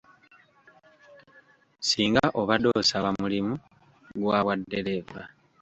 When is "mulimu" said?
3.21-3.53